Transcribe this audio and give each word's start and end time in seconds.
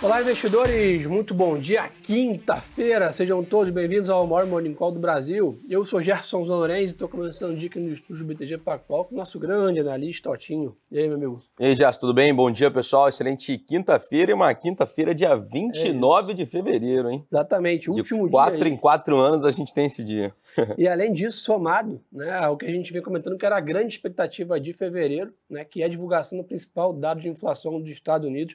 Olá, 0.00 0.20
investidores! 0.20 1.04
Muito 1.06 1.34
bom 1.34 1.58
dia, 1.58 1.88
quinta-feira! 2.04 3.12
Sejam 3.12 3.42
todos 3.42 3.72
bem-vindos 3.72 4.08
ao 4.08 4.24
maior 4.28 4.46
Morning 4.46 4.72
Call 4.72 4.92
do 4.92 5.00
Brasil. 5.00 5.58
Eu 5.68 5.84
sou 5.84 6.00
Gerson 6.00 6.44
Lourenço 6.44 6.82
e 6.82 6.84
estou 6.84 7.08
começando 7.08 7.54
o 7.54 7.56
dia 7.56 7.68
aqui 7.68 7.80
no 7.80 7.92
estúdio 7.92 8.24
BTG 8.24 8.58
Pactual 8.58 9.06
com 9.06 9.16
o 9.16 9.18
nosso 9.18 9.40
grande 9.40 9.80
analista, 9.80 10.30
Otinho. 10.30 10.76
E 10.88 11.00
aí, 11.00 11.08
meu 11.08 11.16
amigo? 11.16 11.42
E 11.58 11.64
aí, 11.64 11.74
Gerson, 11.74 12.00
tudo 12.00 12.14
bem? 12.14 12.32
Bom 12.32 12.48
dia, 12.48 12.70
pessoal. 12.70 13.08
Excelente 13.08 13.58
quinta-feira 13.58 14.30
e 14.30 14.34
uma 14.34 14.54
quinta-feira, 14.54 15.12
dia 15.12 15.34
29 15.34 16.30
é 16.30 16.34
de 16.36 16.46
fevereiro, 16.46 17.10
hein? 17.10 17.26
Exatamente, 17.28 17.90
último 17.90 18.26
de 18.26 18.30
quatro 18.30 18.58
dia. 18.58 18.68
em 18.68 18.76
quatro 18.76 19.18
anos 19.18 19.44
a 19.44 19.50
gente 19.50 19.74
tem 19.74 19.86
esse 19.86 20.04
dia. 20.04 20.32
e 20.78 20.86
além 20.86 21.12
disso, 21.12 21.40
somado 21.40 22.00
né, 22.12 22.38
ao 22.38 22.56
que 22.56 22.66
a 22.66 22.70
gente 22.70 22.92
vem 22.92 23.02
comentando, 23.02 23.36
que 23.36 23.44
era 23.44 23.56
a 23.56 23.60
grande 23.60 23.94
expectativa 23.94 24.60
de 24.60 24.72
fevereiro, 24.72 25.34
né, 25.50 25.64
que 25.64 25.82
é 25.82 25.86
a 25.86 25.88
divulgação 25.88 26.38
do 26.38 26.44
principal 26.44 26.92
dado 26.92 27.20
de 27.20 27.28
inflação 27.28 27.80
dos 27.80 27.90
Estados 27.90 28.28
Unidos, 28.28 28.54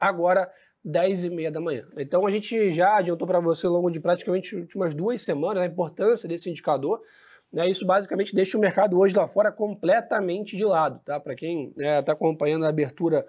agora 0.00 0.50
10 0.84 1.24
e 1.24 1.30
meia 1.30 1.50
da 1.50 1.60
manhã. 1.60 1.86
Então 1.96 2.26
a 2.26 2.30
gente 2.30 2.72
já 2.72 2.96
adiantou 2.96 3.26
para 3.26 3.40
você 3.40 3.66
ao 3.66 3.72
longo 3.72 3.90
de 3.90 4.00
praticamente 4.00 4.56
últimas 4.56 4.94
duas 4.94 5.22
semanas 5.22 5.62
a 5.62 5.66
importância 5.66 6.28
desse 6.28 6.48
indicador. 6.50 7.00
Né, 7.52 7.68
isso 7.68 7.84
basicamente 7.84 8.34
deixa 8.34 8.56
o 8.56 8.60
mercado 8.60 8.96
hoje 8.98 9.14
lá 9.14 9.26
fora 9.26 9.50
completamente 9.50 10.56
de 10.56 10.64
lado. 10.64 11.00
Tá? 11.04 11.18
Para 11.18 11.34
quem 11.34 11.68
está 11.70 11.82
né, 11.82 12.02
tá 12.02 12.12
acompanhando 12.12 12.64
a 12.64 12.68
abertura 12.68 13.26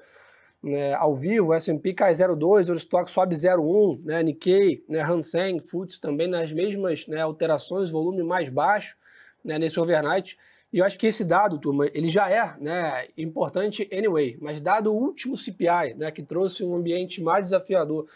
né, 0.61 0.93
ao 0.93 1.15
vivo, 1.15 1.53
S&P 1.53 1.93
cai 1.93 2.13
0,2, 2.13 2.69
o 2.69 2.75
estoque 2.75 3.09
sobe 3.09 3.35
0,1, 3.35 4.05
né, 4.05 4.21
Nikkei, 4.21 4.85
né, 4.87 5.01
Hansen, 5.01 5.59
FTSE 5.59 5.99
também 5.99 6.27
nas 6.27 6.53
mesmas 6.53 7.07
né, 7.07 7.19
alterações, 7.19 7.89
volume 7.89 8.21
mais 8.21 8.47
baixo 8.47 8.95
né, 9.43 9.57
nesse 9.57 9.79
overnight. 9.79 10.37
E 10.71 10.77
eu 10.77 10.85
acho 10.85 10.97
que 10.97 11.07
esse 11.07 11.25
dado, 11.25 11.59
turma, 11.59 11.87
ele 11.93 12.09
já 12.09 12.29
é 12.29 12.55
né, 12.59 13.07
importante 13.17 13.89
anyway, 13.91 14.37
mas 14.39 14.61
dado 14.61 14.91
o 14.91 14.95
último 14.95 15.35
CPI, 15.35 15.95
né, 15.97 16.11
que 16.11 16.23
trouxe 16.23 16.63
um 16.63 16.75
ambiente 16.75 17.21
mais 17.21 17.45
desafiador 17.47 18.07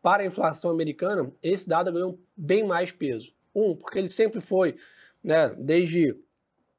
para 0.00 0.22
a 0.22 0.26
inflação 0.26 0.70
americana, 0.70 1.32
esse 1.42 1.68
dado 1.68 1.92
ganhou 1.92 2.18
bem 2.36 2.64
mais 2.64 2.92
peso. 2.92 3.32
Um, 3.54 3.74
porque 3.74 3.98
ele 3.98 4.08
sempre 4.08 4.40
foi, 4.40 4.76
né, 5.22 5.54
desde 5.58 6.16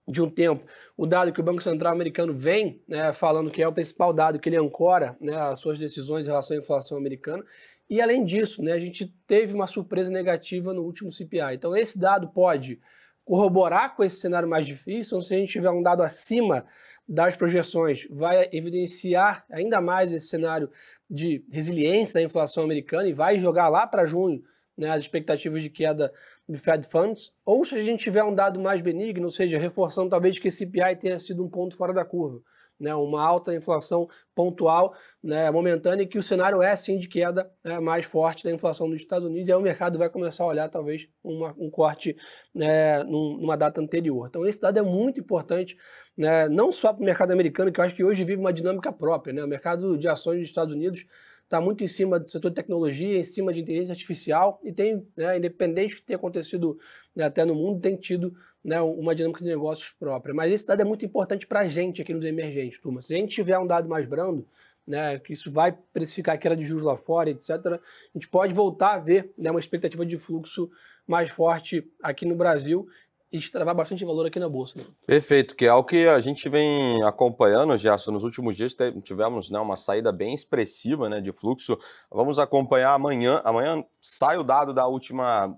de 0.08 0.22
um 0.22 0.30
tempo, 0.30 0.64
o 0.96 1.08
dado 1.08 1.34
que 1.34 1.40
o 1.40 1.44
Banco 1.44 1.64
Central 1.64 1.92
americano 1.92 2.34
vem 2.34 2.80
né, 2.88 3.12
falando 3.12 3.50
que 3.50 3.62
é 3.62 3.68
o 3.68 3.74
principal 3.74 4.14
dado 4.14 4.40
que 4.40 4.48
ele 4.48 4.58
ancora 4.58 5.18
né, 5.20 5.36
as 5.36 5.60
suas 5.60 5.80
decisões 5.80 6.28
em 6.28 6.30
relação 6.30 6.56
à 6.56 6.60
inflação 6.60 6.98
americana. 6.98 7.44
E 7.90 8.00
além 8.00 8.24
disso, 8.24 8.62
né, 8.62 8.74
a 8.74 8.80
gente 8.80 9.12
teve 9.26 9.54
uma 9.54 9.68
surpresa 9.68 10.12
negativa 10.12 10.74
no 10.74 10.84
último 10.84 11.12
CPI. 11.12 11.56
Então 11.56 11.76
esse 11.76 12.00
dado 12.00 12.28
pode 12.28 12.80
corroborar 13.26 13.96
com 13.96 14.04
esse 14.04 14.20
cenário 14.20 14.48
mais 14.48 14.66
difícil, 14.66 15.18
ou 15.18 15.22
se 15.22 15.34
a 15.34 15.38
gente 15.38 15.52
tiver 15.52 15.72
um 15.72 15.82
dado 15.82 16.04
acima 16.04 16.66
das 17.08 17.36
projeções, 17.36 18.08
vai 18.10 18.48
evidenciar 18.52 19.46
ainda 19.50 19.82
mais 19.82 20.14
esse 20.14 20.28
cenário 20.28 20.70
de 21.10 21.44
resiliência 21.52 22.16
da 22.16 22.22
inflação 22.22 22.64
americana 22.64 23.08
e 23.08 23.14
vai 23.14 23.40
jogar 23.40 23.68
lá 23.68 23.86
para 23.86 24.06
junho 24.06 24.44
né, 24.78 24.90
as 24.90 25.00
expectativas 25.00 25.62
de 25.62 25.70
queda 25.70 26.14
do 26.48 26.58
Fed 26.58 26.88
Funds, 26.88 27.34
ou 27.44 27.66
se 27.66 27.76
a 27.76 27.84
gente 27.84 28.04
tiver 28.04 28.24
um 28.24 28.34
dado 28.34 28.60
mais 28.60 28.82
benigno, 28.82 29.26
ou 29.26 29.32
seja, 29.32 29.58
reforçando 29.58 30.10
talvez 30.10 30.38
que 30.38 30.48
esse 30.48 30.66
CPI 30.66 30.96
tenha 30.96 31.18
sido 31.18 31.44
um 31.44 31.50
ponto 31.50 31.76
fora 31.76 31.94
da 31.94 32.06
curva 32.06 32.42
né, 32.80 32.94
uma 32.94 33.24
alta 33.26 33.54
inflação 33.54 34.08
pontual, 34.34 34.94
né, 35.24 35.50
momentânea, 35.50 36.04
e 36.04 36.08
que 36.08 36.18
o 36.18 36.24
cenário 36.24 36.62
é 36.62 36.76
sim 36.76 36.98
de 36.98 37.08
queda 37.08 37.50
né, 37.64 37.80
mais 37.80 38.06
forte 38.06 38.44
da 38.44 38.52
inflação 38.52 38.90
dos 38.90 38.98
Estados 38.98 39.28
Unidos, 39.28 39.48
e 39.48 39.52
aí 39.52 39.58
o 39.58 39.62
mercado 39.62 39.98
vai 39.98 40.10
começar 40.10 40.44
a 40.44 40.48
olhar 40.48 40.70
talvez 40.70 41.08
uma, 41.24 41.56
um 41.58 41.70
corte 41.70 42.16
né, 42.54 43.04
numa 43.04 43.56
data 43.56 43.80
anterior. 43.80 44.28
Então 44.28 44.46
esse 44.46 44.60
dado 44.60 44.78
é 44.78 44.82
muito 44.82 45.20
importante, 45.20 45.78
né, 46.18 46.50
não 46.50 46.72
só 46.72 46.92
para 46.92 47.02
o 47.02 47.06
mercado 47.06 47.32
americano, 47.32 47.72
que 47.72 47.80
eu 47.80 47.86
acho 47.86 47.96
que 47.96 48.04
hoje 48.04 48.24
vive 48.24 48.40
uma 48.40 48.54
dinâmica 48.54 48.92
própria. 48.92 49.34
Né, 49.34 49.44
o 49.44 49.48
mercado 49.48 49.98
de 49.98 50.08
ações 50.08 50.40
dos 50.40 50.50
Estados 50.50 50.74
Unidos 50.74 51.06
está 51.46 51.62
muito 51.62 51.84
em 51.84 51.88
cima 51.88 52.20
do 52.20 52.30
setor 52.30 52.50
de 52.50 52.56
tecnologia, 52.56 53.18
em 53.18 53.24
cima 53.24 53.54
de 53.54 53.62
inteligência 53.62 53.94
artificial, 53.94 54.60
e 54.64 54.74
tem, 54.74 55.08
né, 55.16 55.38
independente 55.38 55.96
do 55.96 56.02
que 56.02 56.08
tenha 56.08 56.18
acontecido 56.18 56.78
né, 57.16 57.24
até 57.24 57.46
no 57.46 57.56
mundo, 57.56 57.80
tem 57.80 57.96
tido 57.96 58.36
né, 58.66 58.82
uma 58.82 59.14
dinâmica 59.14 59.44
de 59.44 59.48
negócios 59.48 59.92
própria. 59.92 60.34
Mas 60.34 60.52
esse 60.52 60.66
dado 60.66 60.82
é 60.82 60.84
muito 60.84 61.06
importante 61.06 61.46
para 61.46 61.60
a 61.60 61.68
gente 61.68 62.02
aqui 62.02 62.12
nos 62.12 62.26
emergentes, 62.26 62.80
turma. 62.80 63.00
Se 63.00 63.14
a 63.14 63.18
gente 63.18 63.36
tiver 63.36 63.60
um 63.60 63.68
dado 63.68 63.88
mais 63.88 64.08
brando, 64.08 64.44
né, 64.88 65.20
que 65.20 65.34
isso 65.34 65.52
vai 65.52 65.72
precificar 65.94 66.34
a 66.34 66.38
queda 66.38 66.58
de 66.58 66.66
juros 66.66 66.84
lá 66.84 66.98
fora, 66.98 67.30
etc., 67.30 67.50
a 67.52 67.80
gente 68.16 68.28
pode 68.28 68.56
voltar 68.56 68.96
a 68.96 68.98
ver 68.98 69.32
né, 69.38 69.52
uma 69.52 69.60
expectativa 69.60 70.04
de 70.04 70.18
fluxo 70.18 70.70
mais 71.06 71.30
forte 71.30 71.88
aqui 72.02 72.26
no 72.26 72.36
Brasil 72.36 72.88
e 73.32 73.38
extravar 73.38 73.76
bastante 73.76 74.04
valor 74.04 74.26
aqui 74.26 74.40
na 74.40 74.50
Bolsa. 74.50 74.80
Né? 74.80 74.86
Perfeito, 75.06 75.56
que 75.56 75.66
é 75.66 75.74
o 75.74 75.84
que 75.84 76.08
a 76.08 76.20
gente 76.20 76.50
vem 76.50 77.04
acompanhando, 77.04 77.78
Gerson. 77.78 78.14
Nos 78.14 78.24
últimos 78.24 78.56
dias 78.56 78.76
tivemos 79.04 79.52
né, 79.52 79.60
uma 79.60 79.78
saída 79.78 80.12
bem 80.12 80.34
expressiva 80.34 81.08
né, 81.08 81.22
de 81.22 81.32
fluxo. 81.32 81.78
Vamos 82.10 82.40
acompanhar 82.40 82.94
amanhã. 82.94 83.42
Amanhã 83.44 83.86
sai 84.02 84.40
o 84.40 84.44
dado 84.44 84.74
da 84.74 84.88
última 84.88 85.56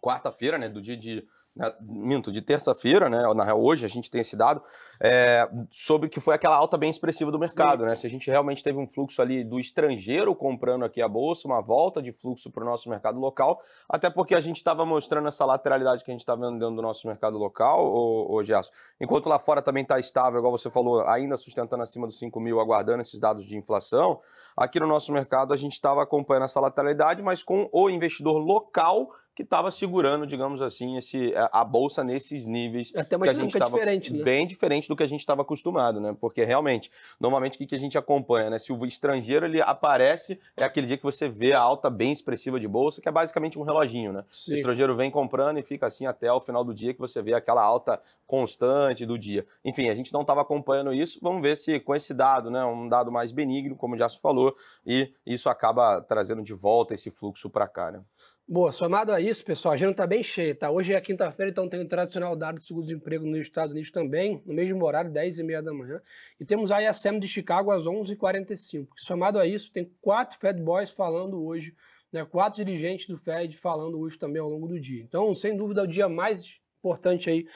quarta-feira, 0.00 0.58
né, 0.58 0.68
do 0.68 0.80
dia 0.80 0.96
de 0.96 1.26
né, 1.56 1.72
minto, 1.80 2.30
de 2.30 2.42
terça-feira, 2.42 3.08
né, 3.08 3.22
na 3.34 3.42
real 3.42 3.62
hoje 3.62 3.86
a 3.86 3.88
gente 3.88 4.10
tem 4.10 4.20
esse 4.20 4.36
dado, 4.36 4.62
é, 5.00 5.48
sobre 5.70 6.08
que 6.08 6.20
foi 6.20 6.34
aquela 6.34 6.54
alta 6.54 6.76
bem 6.76 6.90
expressiva 6.90 7.30
do 7.30 7.38
mercado, 7.38 7.80
Sim. 7.80 7.86
né, 7.86 7.96
se 7.96 8.06
a 8.06 8.10
gente 8.10 8.30
realmente 8.30 8.62
teve 8.62 8.78
um 8.78 8.86
fluxo 8.86 9.22
ali 9.22 9.42
do 9.42 9.58
estrangeiro 9.58 10.34
comprando 10.34 10.84
aqui 10.84 11.00
a 11.00 11.08
bolsa, 11.08 11.48
uma 11.48 11.62
volta 11.62 12.02
de 12.02 12.12
fluxo 12.12 12.50
para 12.50 12.62
o 12.62 12.66
nosso 12.66 12.90
mercado 12.90 13.18
local, 13.18 13.62
até 13.88 14.10
porque 14.10 14.34
a 14.34 14.40
gente 14.40 14.58
estava 14.58 14.84
mostrando 14.84 15.28
essa 15.28 15.46
lateralidade 15.46 16.04
que 16.04 16.10
a 16.10 16.14
gente 16.14 16.20
está 16.20 16.34
vendo 16.34 16.58
dentro 16.58 16.76
do 16.76 16.82
nosso 16.82 17.06
mercado 17.06 17.38
local, 17.38 17.86
ô, 17.86 18.34
ô 18.34 18.44
Gerson, 18.44 18.70
enquanto 19.00 19.26
lá 19.26 19.38
fora 19.38 19.62
também 19.62 19.82
está 19.82 19.98
estável, 19.98 20.38
igual 20.38 20.52
você 20.52 20.70
falou, 20.70 21.00
ainda 21.08 21.38
sustentando 21.38 21.82
acima 21.82 22.06
dos 22.06 22.18
5 22.18 22.38
mil, 22.38 22.60
aguardando 22.60 23.00
esses 23.00 23.18
dados 23.18 23.46
de 23.46 23.56
inflação, 23.56 24.20
aqui 24.54 24.78
no 24.78 24.86
nosso 24.86 25.10
mercado 25.10 25.54
a 25.54 25.56
gente 25.56 25.72
estava 25.72 26.02
acompanhando 26.02 26.44
essa 26.44 26.60
lateralidade, 26.60 27.22
mas 27.22 27.42
com 27.42 27.68
o 27.72 27.88
investidor 27.88 28.38
local 28.38 29.08
que 29.36 29.42
estava 29.42 29.70
segurando, 29.70 30.26
digamos 30.26 30.62
assim, 30.62 30.96
esse, 30.96 31.34
a, 31.52 31.62
bolsa 31.62 32.02
nesses 32.02 32.46
níveis. 32.46 32.90
É 32.94 33.02
até 33.02 33.18
uma 33.18 33.26
que 33.26 33.30
a 33.30 33.34
gente 33.34 33.52
estava 33.52 33.70
diferente, 33.70 34.10
né? 34.14 34.24
Bem 34.24 34.46
diferente 34.46 34.88
do 34.88 34.96
que 34.96 35.02
a 35.02 35.06
gente 35.06 35.20
estava 35.20 35.42
acostumado, 35.42 36.00
né? 36.00 36.16
Porque 36.18 36.42
realmente, 36.42 36.90
normalmente 37.20 37.56
o 37.56 37.58
que, 37.58 37.66
que 37.66 37.74
a 37.74 37.78
gente 37.78 37.98
acompanha, 37.98 38.48
né? 38.48 38.58
Se 38.58 38.72
o 38.72 38.86
estrangeiro 38.86 39.44
ele 39.44 39.60
aparece, 39.60 40.40
é 40.56 40.64
aquele 40.64 40.86
dia 40.86 40.96
que 40.96 41.02
você 41.02 41.28
vê 41.28 41.52
a 41.52 41.60
alta 41.60 41.90
bem 41.90 42.12
expressiva 42.12 42.58
de 42.58 42.66
bolsa, 42.66 43.02
que 43.02 43.10
é 43.10 43.12
basicamente 43.12 43.58
um 43.58 43.62
reloginho, 43.62 44.10
né? 44.10 44.24
Sim. 44.30 44.54
O 44.54 44.56
estrangeiro 44.56 44.96
vem 44.96 45.10
comprando 45.10 45.58
e 45.58 45.62
fica 45.62 45.86
assim 45.86 46.06
até 46.06 46.32
o 46.32 46.40
final 46.40 46.64
do 46.64 46.72
dia 46.72 46.94
que 46.94 47.00
você 47.00 47.20
vê 47.20 47.34
aquela 47.34 47.62
alta 47.62 48.00
constante 48.26 49.04
do 49.04 49.18
dia. 49.18 49.46
Enfim, 49.62 49.90
a 49.90 49.94
gente 49.94 50.14
não 50.14 50.22
estava 50.22 50.40
acompanhando 50.40 50.94
isso. 50.94 51.18
Vamos 51.20 51.42
ver 51.42 51.58
se 51.58 51.78
com 51.78 51.94
esse 51.94 52.14
dado, 52.14 52.50
né? 52.50 52.64
Um 52.64 52.88
dado 52.88 53.12
mais 53.12 53.32
benigno, 53.32 53.76
como 53.76 53.98
já 53.98 54.08
se 54.08 54.18
falou, 54.18 54.56
e 54.86 55.12
isso 55.26 55.50
acaba 55.50 56.00
trazendo 56.00 56.42
de 56.42 56.54
volta 56.54 56.94
esse 56.94 57.10
fluxo 57.10 57.50
para 57.50 57.68
cá, 57.68 57.92
né? 57.92 58.00
Boa, 58.48 58.70
somado 58.70 59.10
a 59.10 59.20
isso, 59.28 59.44
pessoal, 59.44 59.72
a 59.72 59.74
agenda 59.74 59.90
está 59.90 60.06
bem 60.06 60.22
cheia, 60.22 60.54
tá? 60.54 60.70
Hoje 60.70 60.92
é 60.94 61.00
quinta-feira, 61.00 61.50
então 61.50 61.68
tem 61.68 61.80
o 61.80 61.88
tradicional 61.88 62.36
dado 62.36 62.60
de 62.60 62.64
seguro-desemprego 62.64 63.26
nos 63.26 63.40
Estados 63.40 63.72
Unidos 63.72 63.90
também, 63.90 64.40
no 64.46 64.54
mesmo 64.54 64.84
horário, 64.84 65.10
10h30 65.10 65.62
da 65.62 65.72
manhã. 65.72 66.00
E 66.38 66.44
temos 66.44 66.70
a 66.70 66.80
ISM 66.80 67.18
de 67.18 67.26
Chicago 67.26 67.72
às 67.72 67.86
11h45. 67.86 68.86
Somado 68.96 69.40
a 69.40 69.46
isso, 69.46 69.72
tem 69.72 69.90
quatro 70.00 70.38
Fed 70.38 70.62
Boys 70.62 70.90
falando 70.90 71.44
hoje, 71.44 71.74
né? 72.12 72.24
quatro 72.24 72.64
dirigentes 72.64 73.08
do 73.08 73.18
Fed 73.18 73.56
falando 73.56 73.98
hoje 73.98 74.16
também 74.16 74.40
ao 74.40 74.48
longo 74.48 74.68
do 74.68 74.78
dia. 74.78 75.02
Então, 75.02 75.34
sem 75.34 75.56
dúvida, 75.56 75.80
é 75.80 75.84
o 75.84 75.88
dia 75.88 76.08
mais 76.08 76.60
importante 76.78 77.28
aí 77.28 77.48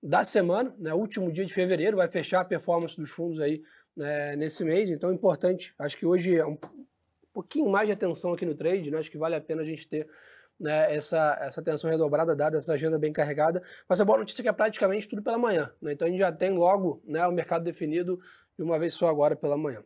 da 0.00 0.22
semana, 0.22 0.72
né? 0.78 0.94
último 0.94 1.32
dia 1.32 1.44
de 1.44 1.52
fevereiro, 1.52 1.96
vai 1.96 2.06
fechar 2.06 2.40
a 2.40 2.44
performance 2.44 2.96
dos 2.96 3.10
fundos 3.10 3.40
aí 3.40 3.60
né? 3.96 4.36
nesse 4.36 4.62
mês. 4.62 4.90
Então, 4.90 5.10
é 5.10 5.14
importante, 5.14 5.74
acho 5.76 5.96
que 5.96 6.06
hoje 6.06 6.36
é 6.36 6.46
um 6.46 6.56
pouquinho 7.34 7.68
mais 7.68 7.88
de 7.88 7.92
atenção 7.92 8.32
aqui 8.32 8.46
no 8.46 8.54
trade, 8.54 8.92
né? 8.92 8.98
acho 8.98 9.10
que 9.10 9.18
vale 9.18 9.34
a 9.34 9.40
pena 9.40 9.62
a 9.62 9.64
gente 9.64 9.88
ter 9.88 10.06
né, 10.58 10.94
essa, 10.94 11.36
essa 11.40 11.60
atenção 11.60 11.90
redobrada, 11.90 12.34
dada 12.34 12.58
essa 12.58 12.72
agenda 12.72 12.98
bem 12.98 13.12
carregada. 13.12 13.62
Mas 13.88 14.00
a 14.00 14.04
boa 14.04 14.18
notícia 14.18 14.42
é 14.42 14.44
que 14.44 14.48
é 14.48 14.52
praticamente 14.52 15.08
tudo 15.08 15.22
pela 15.22 15.38
manhã. 15.38 15.70
Né? 15.80 15.92
Então 15.92 16.06
a 16.06 16.10
gente 16.10 16.20
já 16.20 16.32
tem 16.32 16.52
logo 16.52 17.02
né, 17.04 17.26
o 17.26 17.32
mercado 17.32 17.64
definido 17.64 18.18
de 18.58 18.64
uma 18.64 18.78
vez 18.78 18.94
só 18.94 19.08
agora 19.08 19.36
pela 19.36 19.56
manhã. 19.56 19.82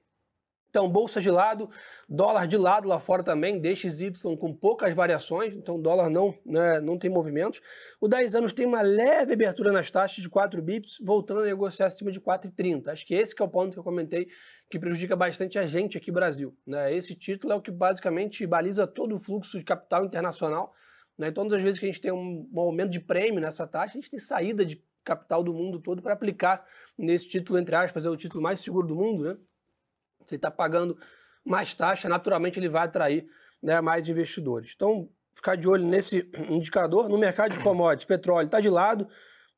Então, 0.70 0.88
bolsa 0.88 1.20
de 1.20 1.28
lado, 1.28 1.68
dólar 2.08 2.46
de 2.46 2.56
lado 2.56 2.86
lá 2.86 3.00
fora 3.00 3.24
também, 3.24 3.60
DXY 3.60 4.12
com 4.38 4.54
poucas 4.54 4.94
variações, 4.94 5.52
então 5.52 5.80
dólar 5.80 6.08
não, 6.08 6.32
né, 6.46 6.80
não 6.80 6.96
tem 6.96 7.10
movimentos. 7.10 7.60
O 8.00 8.06
10 8.06 8.36
anos 8.36 8.52
tem 8.52 8.64
uma 8.64 8.80
leve 8.80 9.32
abertura 9.32 9.72
nas 9.72 9.90
taxas 9.90 10.22
de 10.22 10.28
4 10.28 10.62
bips, 10.62 10.98
voltando 11.04 11.40
a 11.40 11.44
negociar 11.44 11.86
acima 11.86 12.12
de 12.12 12.20
4,30. 12.20 12.88
Acho 12.88 13.04
que 13.04 13.14
esse 13.14 13.34
que 13.34 13.42
é 13.42 13.44
o 13.44 13.48
ponto 13.48 13.72
que 13.72 13.78
eu 13.80 13.82
comentei 13.82 14.28
que 14.70 14.78
prejudica 14.78 15.16
bastante 15.16 15.58
a 15.58 15.66
gente 15.66 15.98
aqui 15.98 16.12
no 16.12 16.14
Brasil. 16.14 16.56
Né? 16.64 16.94
Esse 16.94 17.16
título 17.16 17.52
é 17.52 17.56
o 17.56 17.60
que 17.60 17.72
basicamente 17.72 18.46
baliza 18.46 18.86
todo 18.86 19.16
o 19.16 19.18
fluxo 19.18 19.58
de 19.58 19.64
capital 19.64 20.04
internacional. 20.04 20.72
Né? 21.18 21.28
Então, 21.28 21.42
todas 21.42 21.58
as 21.58 21.64
vezes 21.64 21.80
que 21.80 21.86
a 21.86 21.88
gente 21.88 22.00
tem 22.00 22.12
um, 22.12 22.48
um 22.54 22.60
aumento 22.60 22.90
de 22.90 23.00
prêmio 23.00 23.40
nessa 23.40 23.66
taxa, 23.66 23.98
a 23.98 24.00
gente 24.00 24.08
tem 24.08 24.20
saída 24.20 24.64
de 24.64 24.80
capital 25.04 25.42
do 25.42 25.52
mundo 25.52 25.80
todo 25.80 26.00
para 26.00 26.12
aplicar 26.12 26.64
nesse 26.96 27.28
título, 27.28 27.58
entre 27.58 27.74
aspas, 27.74 28.06
é 28.06 28.10
o 28.10 28.16
título 28.16 28.40
mais 28.40 28.60
seguro 28.60 28.86
do 28.86 28.94
mundo. 28.94 29.24
Né? 29.24 29.36
Você 30.24 30.36
está 30.36 30.50
pagando 30.50 30.98
mais 31.44 31.74
taxa, 31.74 32.08
naturalmente 32.08 32.58
ele 32.58 32.68
vai 32.68 32.84
atrair 32.84 33.26
né, 33.62 33.80
mais 33.80 34.08
investidores. 34.08 34.72
Então, 34.74 35.08
ficar 35.34 35.56
de 35.56 35.68
olho 35.68 35.84
nesse 35.84 36.28
indicador. 36.48 37.08
No 37.08 37.18
mercado 37.18 37.52
de 37.52 37.62
commodities, 37.62 38.04
petróleo 38.04 38.46
está 38.46 38.60
de 38.60 38.68
lado, 38.68 39.08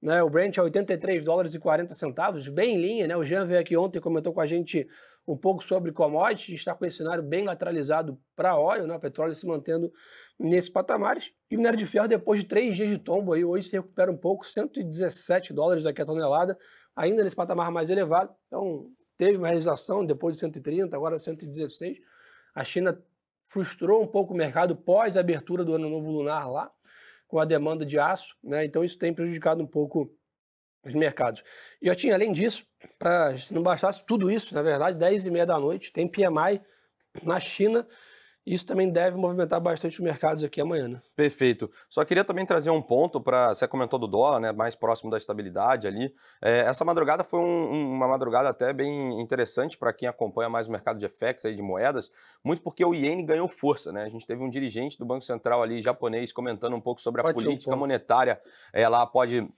né? 0.01 0.23
O 0.23 0.29
Brent 0.29 0.59
é 0.59 0.63
83 0.63 1.25
dólares 1.25 1.55
e 1.55 1.59
40 1.59 1.95
centavos, 1.95 2.49
bem 2.49 2.75
em 2.75 2.81
linha, 2.81 3.07
né? 3.07 3.17
O 3.17 3.25
Jean 3.25 3.45
veio 3.45 3.61
aqui 3.61 3.77
ontem 3.77 4.01
comentou 4.01 4.33
com 4.33 4.41
a 4.41 4.47
gente 4.47 4.89
um 5.27 5.37
pouco 5.37 5.63
sobre 5.63 5.93
commodities, 5.93 6.51
a 6.51 6.55
está 6.55 6.75
com 6.75 6.85
esse 6.85 6.97
cenário 6.97 7.23
bem 7.23 7.45
lateralizado 7.45 8.19
para 8.35 8.59
óleo, 8.59 8.87
né? 8.87 8.95
o 8.97 9.01
petróleo 9.01 9.35
se 9.35 9.47
mantendo 9.47 9.93
nesses 10.39 10.69
patamares. 10.69 11.33
E 11.49 11.57
minério 11.57 11.79
de 11.79 11.87
ferro, 11.87 12.09
depois 12.09 12.41
de 12.41 12.47
três 12.47 12.77
dias 12.77 12.89
de 12.89 12.99
tombo, 12.99 13.33
aí, 13.33 13.45
hoje 13.45 13.69
se 13.69 13.77
recupera 13.77 14.11
um 14.11 14.17
pouco, 14.17 14.45
117 14.45 15.53
dólares 15.53 15.87
aqui 15.87 16.03
a 16.03 16.05
tonelada, 16.05 16.59
ainda 16.97 17.23
nesse 17.23 17.37
patamar 17.37 17.71
mais 17.71 17.89
elevado. 17.89 18.35
Então, 18.49 18.91
teve 19.23 19.39
uma 19.39 19.47
realização 19.47 20.05
depois 20.05 20.35
de 20.35 20.41
130, 20.41 20.97
agora 20.97 21.17
116. 21.17 21.99
A 22.53 22.65
China 22.65 23.01
frustrou 23.47 24.03
um 24.03 24.07
pouco 24.07 24.35
o 24.35 24.37
mercado 24.37 24.75
pós 24.75 25.17
a 25.17 25.21
abertura 25.21 25.65
do 25.65 25.75
ano 25.75 25.89
novo 25.89 26.11
lunar 26.11 26.51
lá, 26.51 26.73
com 27.29 27.39
a 27.39 27.45
demanda 27.45 27.87
de 27.87 28.01
aço, 28.01 28.37
né? 28.43 28.65
Então 28.65 28.83
isso 28.83 28.99
tem 28.99 29.15
prejudicado 29.15 29.63
um 29.63 29.67
pouco 29.67 30.13
os 30.85 30.93
mercados. 30.95 31.45
E 31.81 31.87
eu 31.87 31.95
tinha, 31.95 32.15
além 32.15 32.33
disso, 32.33 32.67
para 32.99 33.39
se 33.39 33.55
não 33.55 33.63
bastasse 33.63 34.05
tudo 34.05 34.29
isso, 34.29 34.53
na 34.57 34.63
verdade, 34.63 34.99
10 34.99 35.27
e 35.27 35.31
meia 35.31 35.47
da 35.47 35.57
noite, 35.57 35.93
tem 35.93 36.09
PMI 36.09 36.61
na 37.23 37.39
China 37.39 37.87
isso 38.45 38.67
também 38.67 38.91
deve 38.91 39.17
movimentar 39.17 39.61
bastante 39.61 39.99
os 39.99 40.05
mercados 40.05 40.43
aqui 40.43 40.61
amanhã. 40.61 40.89
Né? 40.89 41.03
Perfeito. 41.15 41.71
Só 41.89 42.05
queria 42.05 42.25
também 42.25 42.45
trazer 42.45 42.71
um 42.71 42.83
ponto 42.83 43.21
para. 43.21 43.55
Você 43.55 43.69
comentou 43.69 43.99
do 43.99 44.09
dólar, 44.09 44.41
né? 44.41 44.53
Mais 44.53 44.75
próximo 44.75 45.11
da 45.11 45.17
estabilidade 45.17 45.87
ali. 45.87 46.13
É, 46.43 46.61
essa 46.61 46.85
madrugada 46.85 47.23
foi 47.23 47.39
um, 47.39 47.93
uma 47.95 48.09
madrugada 48.09 48.49
até 48.49 48.73
bem 48.73 49.21
interessante 49.21 49.79
para 49.79 49.93
quem 49.93 50.09
acompanha 50.09 50.49
mais 50.49 50.67
o 50.67 50.73
mercado 50.73 50.99
de 50.99 51.09
FX 51.09 51.45
aí, 51.45 51.55
de 51.55 51.63
moedas, 51.63 52.11
muito 52.43 52.63
porque 52.63 52.85
o 52.85 52.93
iene 52.93 53.23
ganhou 53.23 53.49
força, 53.49 53.93
né? 53.93 54.03
A 54.03 54.09
gente 54.09 54.27
teve 54.27 54.43
um 54.43 54.51
dirigente 54.51 54.99
do 54.99 55.05
Banco 55.05 55.25
Central 55.25 55.63
ali, 55.63 55.81
japonês, 55.81 56.33
comentando 56.33 56.75
um 56.75 56.81
pouco 56.81 57.01
sobre 57.01 57.21
a 57.21 57.25
Ótimo 57.25 57.45
política 57.45 57.71
ponto. 57.71 57.81
monetária. 57.81 58.41
Ela 58.73 59.07
pode 59.07 59.49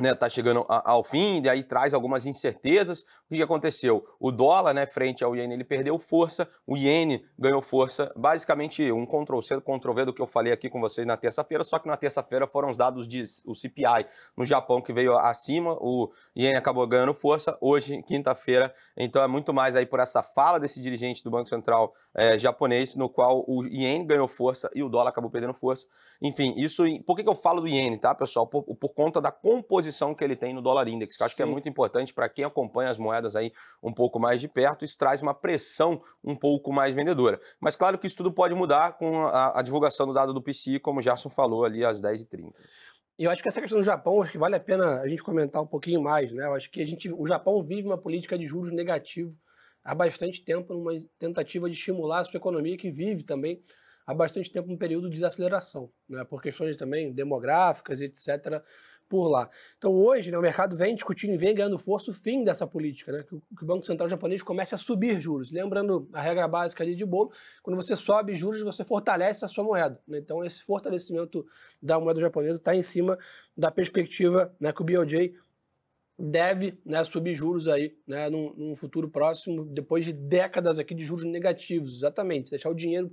né, 0.00 0.14
tá 0.14 0.28
chegando 0.28 0.64
ao 0.68 1.04
fim, 1.04 1.42
e 1.44 1.48
aí 1.48 1.62
traz 1.62 1.92
algumas 1.92 2.26
incertezas. 2.26 3.04
O 3.30 3.34
que 3.34 3.42
aconteceu? 3.42 4.04
O 4.18 4.32
dólar, 4.32 4.74
né, 4.74 4.86
frente 4.86 5.22
ao 5.22 5.36
iene, 5.36 5.54
ele 5.54 5.62
perdeu 5.62 5.98
força, 5.98 6.48
o 6.66 6.76
iene 6.76 7.24
ganhou 7.38 7.62
força. 7.62 8.12
Basicamente, 8.16 8.90
um 8.90 9.06
Ctrl-C, 9.06 9.60
Ctrl-V 9.60 10.06
do 10.06 10.12
que 10.12 10.20
eu 10.20 10.26
falei 10.26 10.52
aqui 10.52 10.68
com 10.68 10.80
vocês 10.80 11.06
na 11.06 11.16
terça-feira, 11.16 11.62
só 11.62 11.78
que 11.78 11.86
na 11.86 11.96
terça-feira 11.96 12.46
foram 12.46 12.70
os 12.70 12.76
dados 12.76 13.06
de 13.06 13.22
o 13.46 13.54
CPI 13.54 14.06
no 14.36 14.44
Japão 14.44 14.80
que 14.80 14.92
veio 14.92 15.16
acima, 15.16 15.76
o 15.80 16.10
iene 16.34 16.56
acabou 16.56 16.86
ganhando 16.86 17.14
força. 17.14 17.56
Hoje, 17.60 18.02
quinta-feira, 18.02 18.74
então 18.96 19.22
é 19.22 19.28
muito 19.28 19.52
mais 19.52 19.76
aí 19.76 19.86
por 19.86 20.00
essa 20.00 20.22
fala 20.22 20.58
desse 20.58 20.80
dirigente 20.80 21.22
do 21.22 21.30
Banco 21.30 21.48
Central 21.48 21.94
é, 22.14 22.38
japonês, 22.38 22.96
no 22.96 23.08
qual 23.08 23.44
o 23.46 23.64
iene 23.66 24.04
ganhou 24.04 24.26
força 24.26 24.70
e 24.74 24.82
o 24.82 24.88
dólar 24.88 25.10
acabou 25.10 25.30
perdendo 25.30 25.54
força. 25.54 25.86
Enfim, 26.20 26.54
isso. 26.56 26.82
Por 27.06 27.16
que, 27.16 27.22
que 27.22 27.28
eu 27.28 27.34
falo 27.34 27.60
do 27.60 27.68
iene, 27.68 27.98
tá, 27.98 28.14
pessoal? 28.14 28.46
Por, 28.46 28.62
por 28.62 28.88
conta 28.90 29.20
da 29.20 29.30
composição 29.30 29.89
que 30.16 30.24
ele 30.24 30.36
tem 30.36 30.54
no 30.54 30.62
dólar 30.62 30.88
index, 30.88 31.16
que 31.16 31.22
eu 31.22 31.26
acho 31.26 31.34
Sim. 31.34 31.42
que 31.42 31.42
é 31.42 31.46
muito 31.46 31.68
importante 31.68 32.12
para 32.12 32.28
quem 32.28 32.44
acompanha 32.44 32.90
as 32.90 32.98
moedas 32.98 33.10
moedas 33.10 33.36
aí 33.36 33.52
um 33.82 33.92
pouco 33.92 34.18
mais 34.18 34.40
de 34.40 34.48
perto, 34.48 34.84
isso 34.84 34.96
traz 34.96 35.22
uma 35.22 35.34
pressão 35.34 36.02
um 36.22 36.36
pouco 36.36 36.72
mais 36.72 36.94
vendedora. 36.94 37.40
Mas 37.60 37.76
claro 37.76 37.98
que 37.98 38.06
isso 38.06 38.16
tudo 38.16 38.32
pode 38.32 38.54
mudar 38.54 38.96
com 38.96 39.26
a, 39.26 39.58
a 39.58 39.62
divulgação 39.62 40.06
do 40.06 40.14
dado 40.14 40.32
do 40.32 40.42
PCI, 40.42 40.78
como 40.78 41.00
o 41.00 41.02
Gerson 41.02 41.28
falou 41.28 41.64
ali 41.64 41.84
às 41.84 42.00
10h30. 42.00 42.52
E 43.18 43.24
eu 43.24 43.30
acho 43.30 43.42
que 43.42 43.48
essa 43.48 43.60
questão 43.60 43.78
do 43.78 43.84
Japão, 43.84 44.22
acho 44.22 44.32
que 44.32 44.38
vale 44.38 44.56
a 44.56 44.60
pena 44.60 45.00
a 45.00 45.08
gente 45.08 45.22
comentar 45.22 45.62
um 45.62 45.66
pouquinho 45.66 46.00
mais, 46.00 46.32
né? 46.32 46.46
Eu 46.46 46.54
acho 46.54 46.70
que 46.70 46.80
a 46.80 46.86
gente, 46.86 47.12
o 47.12 47.26
Japão 47.26 47.62
vive 47.62 47.86
uma 47.86 47.98
política 47.98 48.38
de 48.38 48.46
juros 48.46 48.72
negativo 48.72 49.34
há 49.84 49.94
bastante 49.94 50.42
tempo, 50.42 50.72
numa 50.72 50.92
tentativa 51.18 51.68
de 51.68 51.76
estimular 51.76 52.20
a 52.20 52.24
sua 52.24 52.38
economia, 52.38 52.78
que 52.78 52.90
vive 52.90 53.22
também 53.22 53.62
há 54.06 54.14
bastante 54.14 54.50
tempo 54.50 54.72
um 54.72 54.76
período 54.76 55.08
de 55.08 55.14
desaceleração, 55.14 55.90
né? 56.08 56.24
por 56.24 56.40
questões 56.40 56.76
também 56.76 57.12
demográficas, 57.12 58.00
etc., 58.00 58.62
por 59.10 59.28
lá. 59.28 59.50
Então 59.76 59.92
hoje 59.92 60.30
né, 60.30 60.38
o 60.38 60.40
mercado 60.40 60.76
vem 60.76 60.94
discutindo 60.94 61.34
e 61.34 61.36
vem 61.36 61.52
ganhando 61.52 61.76
força 61.76 62.12
o 62.12 62.14
fim 62.14 62.44
dessa 62.44 62.64
política, 62.64 63.10
né, 63.10 63.24
que, 63.24 63.34
o, 63.34 63.42
que 63.58 63.64
o 63.64 63.66
Banco 63.66 63.84
Central 63.84 64.08
japonês 64.08 64.40
comece 64.40 64.74
a 64.74 64.78
subir 64.78 65.20
juros. 65.20 65.50
Lembrando 65.50 66.08
a 66.12 66.22
regra 66.22 66.46
básica 66.46 66.84
ali 66.84 66.94
de 66.94 67.04
bolo, 67.04 67.32
quando 67.60 67.76
você 67.76 67.96
sobe 67.96 68.36
juros, 68.36 68.62
você 68.62 68.84
fortalece 68.84 69.44
a 69.44 69.48
sua 69.48 69.64
moeda. 69.64 70.00
Né? 70.06 70.18
Então 70.18 70.44
esse 70.44 70.62
fortalecimento 70.62 71.44
da 71.82 71.98
moeda 71.98 72.20
japonesa 72.20 72.58
está 72.58 72.74
em 72.74 72.82
cima 72.82 73.18
da 73.56 73.70
perspectiva 73.70 74.54
né, 74.60 74.72
que 74.72 74.80
o 74.80 74.84
BOJ 74.84 75.34
deve 76.16 76.78
né, 76.84 77.02
subir 77.02 77.34
juros 77.34 77.66
aí 77.66 77.96
né, 78.06 78.30
num, 78.30 78.54
num 78.54 78.76
futuro 78.76 79.08
próximo, 79.10 79.64
depois 79.64 80.04
de 80.04 80.12
décadas 80.12 80.78
aqui 80.78 80.94
de 80.94 81.02
juros 81.02 81.24
negativos, 81.24 81.96
exatamente, 81.96 82.50
deixar 82.50 82.70
o 82.70 82.74
dinheiro 82.74 83.10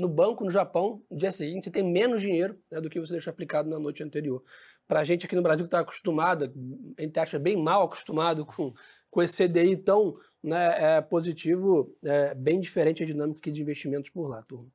no 0.00 0.08
banco 0.08 0.44
no 0.44 0.50
Japão, 0.50 1.02
no 1.10 1.16
dia 1.16 1.30
seguinte, 1.30 1.64
você 1.64 1.70
tem 1.70 1.82
menos 1.84 2.22
dinheiro 2.22 2.58
né, 2.70 2.80
do 2.80 2.88
que 2.88 2.98
você 2.98 3.12
deixou 3.12 3.30
aplicado 3.30 3.68
na 3.68 3.78
noite 3.78 4.02
anterior. 4.02 4.42
Para 4.90 5.00
a 5.00 5.04
gente 5.04 5.24
aqui 5.24 5.36
no 5.36 5.42
Brasil 5.42 5.64
que 5.64 5.68
está 5.68 5.78
acostumado, 5.78 6.52
a 6.98 7.02
gente 7.02 7.16
acha 7.16 7.38
bem 7.38 7.56
mal 7.56 7.84
acostumado 7.84 8.44
com, 8.44 8.74
com 9.08 9.22
esse 9.22 9.46
CDI 9.46 9.76
tão 9.76 10.16
né, 10.42 10.96
é, 10.96 11.00
positivo, 11.00 11.96
é 12.04 12.34
bem 12.34 12.58
diferente 12.58 13.04
a 13.04 13.06
dinâmica 13.06 13.52
de 13.52 13.62
investimentos 13.62 14.10
por 14.10 14.26
lá, 14.26 14.42
turma. 14.42 14.66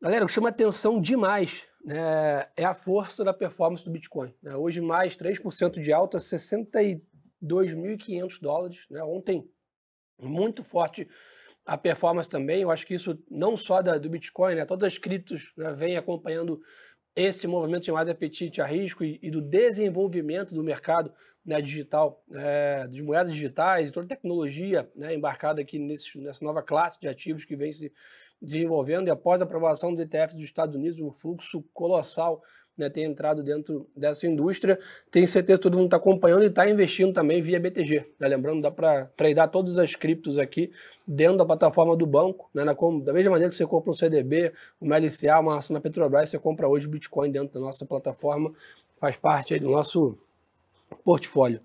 Galera, 0.00 0.28
chama 0.28 0.50
atenção 0.50 1.00
demais 1.00 1.64
né, 1.84 2.46
é 2.56 2.64
a 2.64 2.72
força 2.72 3.24
da 3.24 3.34
performance 3.34 3.84
do 3.84 3.90
Bitcoin. 3.90 4.32
Né? 4.40 4.54
Hoje 4.54 4.80
mais 4.80 5.16
3% 5.16 5.82
de 5.82 5.92
alta, 5.92 6.18
62.500 6.18 8.40
dólares. 8.40 8.78
Né? 8.88 9.02
Ontem, 9.02 9.50
muito 10.20 10.62
forte 10.62 11.08
a 11.66 11.76
performance 11.76 12.30
também. 12.30 12.62
Eu 12.62 12.70
acho 12.70 12.86
que 12.86 12.94
isso 12.94 13.20
não 13.28 13.56
só 13.56 13.82
da, 13.82 13.98
do 13.98 14.08
Bitcoin, 14.08 14.54
né? 14.54 14.64
todas 14.64 14.92
as 14.92 14.98
criptos 14.98 15.52
né, 15.56 15.72
vêm 15.72 15.96
acompanhando 15.96 16.62
esse 17.14 17.46
movimento 17.46 17.84
de 17.84 17.92
mais 17.92 18.08
apetite 18.08 18.60
a 18.60 18.66
risco 18.66 19.04
e, 19.04 19.18
e 19.22 19.30
do 19.30 19.40
desenvolvimento 19.40 20.54
do 20.54 20.62
mercado 20.62 21.12
né, 21.44 21.60
digital, 21.60 22.24
é, 22.32 22.86
de 22.86 23.02
moedas 23.02 23.32
digitais 23.32 23.88
e 23.88 23.92
toda 23.92 24.06
a 24.06 24.08
tecnologia 24.08 24.90
né, 24.96 25.14
embarcada 25.14 25.60
aqui 25.60 25.78
nesse, 25.78 26.18
nessa 26.18 26.44
nova 26.44 26.62
classe 26.62 26.98
de 27.00 27.06
ativos 27.06 27.44
que 27.44 27.54
vem 27.54 27.70
se 27.70 27.92
desenvolvendo. 28.44 29.08
E 29.08 29.10
após 29.10 29.40
a 29.40 29.44
aprovação 29.44 29.92
dos 29.92 30.00
ETFs 30.00 30.34
dos 30.34 30.44
Estados 30.44 30.74
Unidos, 30.74 31.00
um 31.00 31.10
fluxo 31.10 31.64
colossal 31.72 32.42
né, 32.76 32.90
ter 32.90 33.02
entrado 33.02 33.42
dentro 33.42 33.86
dessa 33.96 34.26
indústria. 34.26 34.78
Tenho 35.10 35.26
certeza 35.28 35.58
que 35.58 35.62
todo 35.62 35.76
mundo 35.76 35.86
está 35.86 35.96
acompanhando 35.96 36.42
e 36.42 36.46
está 36.46 36.68
investindo 36.68 37.12
também 37.12 37.40
via 37.40 37.60
BTG. 37.60 38.06
Né? 38.18 38.28
Lembrando, 38.28 38.62
dá 38.62 38.70
para 38.70 39.06
tradear 39.16 39.48
todas 39.48 39.78
as 39.78 39.94
criptos 39.94 40.38
aqui 40.38 40.72
dentro 41.06 41.38
da 41.38 41.44
plataforma 41.44 41.96
do 41.96 42.06
banco. 42.06 42.50
Né? 42.52 42.64
Na, 42.64 42.72
da 42.72 43.12
mesma 43.12 43.30
maneira 43.30 43.48
que 43.48 43.56
você 43.56 43.66
compra 43.66 43.90
um 43.90 43.94
CDB, 43.94 44.52
uma 44.80 44.98
LCA, 44.98 45.38
uma 45.38 45.58
ação 45.58 45.74
na 45.74 45.80
Petrobras, 45.80 46.30
você 46.30 46.38
compra 46.38 46.68
hoje 46.68 46.88
Bitcoin 46.88 47.30
dentro 47.30 47.54
da 47.54 47.60
nossa 47.60 47.86
plataforma. 47.86 48.52
Faz 48.98 49.16
parte 49.16 49.58
do 49.58 49.70
nosso 49.70 50.18
portfólio 51.04 51.60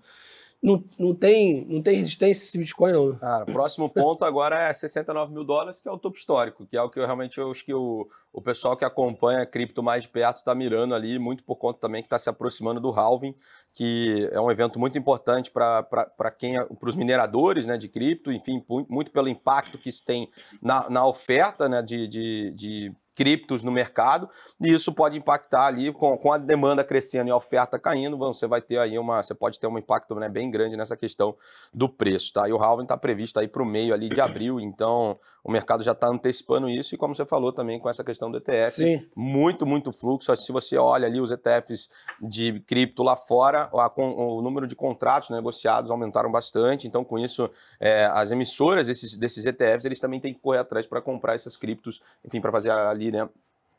não, 0.62 0.84
não, 0.98 1.14
tem, 1.14 1.64
não 1.66 1.80
tem 1.80 1.96
resistência 1.96 2.44
esse 2.44 2.58
Bitcoin, 2.58 2.92
não. 2.92 3.16
Cara, 3.16 3.46
próximo 3.46 3.88
ponto 3.88 4.24
agora 4.24 4.56
é 4.56 4.72
69 4.72 5.32
mil 5.32 5.42
dólares, 5.42 5.80
que 5.80 5.88
é 5.88 5.90
o 5.90 5.98
topo 5.98 6.18
histórico, 6.18 6.66
que 6.66 6.76
é 6.76 6.82
o 6.82 6.90
que 6.90 7.00
eu 7.00 7.06
realmente 7.06 7.38
eu 7.38 7.50
acho 7.50 7.64
que 7.64 7.72
o, 7.72 8.06
o 8.30 8.42
pessoal 8.42 8.76
que 8.76 8.84
acompanha 8.84 9.40
a 9.40 9.46
cripto 9.46 9.82
mais 9.82 10.02
de 10.02 10.10
perto 10.10 10.36
está 10.36 10.54
mirando 10.54 10.94
ali, 10.94 11.18
muito 11.18 11.42
por 11.42 11.56
conta 11.56 11.80
também 11.80 12.02
que 12.02 12.06
está 12.06 12.18
se 12.18 12.28
aproximando 12.28 12.78
do 12.78 12.90
halving, 12.90 13.34
que 13.72 14.28
é 14.32 14.40
um 14.40 14.50
evento 14.50 14.78
muito 14.78 14.98
importante 14.98 15.50
para 15.50 16.30
quem 16.38 16.54
para 16.54 16.88
os 16.88 16.96
mineradores 16.96 17.64
né, 17.64 17.78
de 17.78 17.88
cripto, 17.88 18.30
enfim, 18.30 18.62
muito 18.88 19.10
pelo 19.10 19.28
impacto 19.28 19.78
que 19.78 19.88
isso 19.88 20.04
tem 20.04 20.30
na, 20.60 20.90
na 20.90 21.06
oferta 21.06 21.70
né, 21.70 21.80
de, 21.80 22.06
de, 22.06 22.50
de 22.50 22.96
criptos 23.20 23.62
no 23.62 23.70
mercado, 23.70 24.30
e 24.58 24.72
isso 24.72 24.94
pode 24.94 25.18
impactar 25.18 25.66
ali 25.66 25.92
com, 25.92 26.16
com 26.16 26.32
a 26.32 26.38
demanda 26.38 26.82
crescendo 26.82 27.28
e 27.28 27.30
a 27.30 27.36
oferta 27.36 27.78
caindo, 27.78 28.16
você 28.16 28.46
vai 28.46 28.62
ter 28.62 28.78
aí 28.78 28.98
uma, 28.98 29.22
você 29.22 29.34
pode 29.34 29.60
ter 29.60 29.66
um 29.66 29.76
impacto 29.76 30.14
né, 30.14 30.26
bem 30.26 30.50
grande 30.50 30.74
nessa 30.74 30.96
questão 30.96 31.36
do 31.70 31.86
preço, 31.86 32.32
tá? 32.32 32.48
E 32.48 32.52
o 32.54 32.56
halving 32.56 32.84
está 32.84 32.96
previsto 32.96 33.38
aí 33.38 33.46
para 33.46 33.62
o 33.62 33.66
meio 33.66 33.92
ali 33.92 34.08
de 34.08 34.22
abril, 34.22 34.58
então 34.58 35.18
o 35.44 35.52
mercado 35.52 35.84
já 35.84 35.92
está 35.92 36.08
antecipando 36.08 36.66
isso, 36.66 36.94
e 36.94 36.98
como 36.98 37.14
você 37.14 37.26
falou 37.26 37.52
também 37.52 37.78
com 37.78 37.90
essa 37.90 38.02
questão 38.02 38.30
do 38.30 38.38
ETF, 38.38 38.70
Sim. 38.76 39.06
muito, 39.14 39.66
muito 39.66 39.92
fluxo, 39.92 40.34
se 40.34 40.50
você 40.50 40.78
olha 40.78 41.06
ali 41.06 41.20
os 41.20 41.30
ETFs 41.30 41.90
de 42.22 42.60
cripto 42.60 43.02
lá 43.02 43.16
fora, 43.16 43.68
a, 43.70 43.92
o 43.98 44.40
número 44.40 44.66
de 44.66 44.74
contratos 44.74 45.28
negociados 45.28 45.90
aumentaram 45.90 46.32
bastante, 46.32 46.88
então 46.88 47.04
com 47.04 47.18
isso 47.18 47.50
é, 47.78 48.06
as 48.06 48.30
emissoras 48.30 48.86
desses, 48.86 49.14
desses 49.14 49.44
ETFs, 49.44 49.84
eles 49.84 50.00
também 50.00 50.20
têm 50.20 50.32
que 50.32 50.40
correr 50.40 50.60
atrás 50.60 50.86
para 50.86 51.02
comprar 51.02 51.34
essas 51.34 51.54
criptos, 51.54 52.00
enfim, 52.24 52.40
para 52.40 52.50
fazer 52.50 52.70
ali 52.70 53.09
né, 53.10 53.28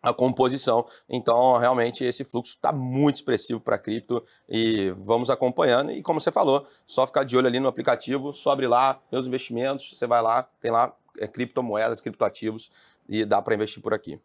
a 0.01 0.13
composição. 0.13 0.85
Então, 1.07 1.57
realmente, 1.57 2.03
esse 2.03 2.23
fluxo 2.23 2.55
está 2.55 2.71
muito 2.71 3.17
expressivo 3.17 3.59
para 3.59 3.77
cripto 3.77 4.23
e 4.49 4.93
vamos 4.97 5.29
acompanhando. 5.29 5.91
E 5.91 6.01
como 6.01 6.19
você 6.19 6.31
falou, 6.31 6.65
só 6.87 7.05
ficar 7.05 7.23
de 7.23 7.37
olho 7.37 7.47
ali 7.47 7.59
no 7.59 7.67
aplicativo, 7.67 8.33
sobre 8.33 8.67
lá, 8.67 8.99
meus 9.11 9.27
investimentos, 9.27 9.93
você 9.95 10.07
vai 10.07 10.21
lá, 10.21 10.43
tem 10.59 10.71
lá 10.71 10.93
é, 11.19 11.27
criptomoedas, 11.27 12.01
criptoativos 12.01 12.71
e 13.07 13.23
dá 13.25 13.41
para 13.41 13.53
investir 13.53 13.81
por 13.81 13.93
aqui. 13.93 14.19